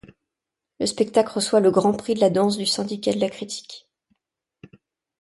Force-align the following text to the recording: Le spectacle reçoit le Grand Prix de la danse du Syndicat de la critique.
Le 0.79 0.87
spectacle 0.87 1.29
reçoit 1.31 1.59
le 1.59 1.69
Grand 1.69 1.93
Prix 1.93 2.15
de 2.15 2.21
la 2.21 2.31
danse 2.31 2.57
du 2.57 2.65
Syndicat 2.65 3.13
de 3.13 3.19
la 3.19 3.29
critique. 3.29 3.87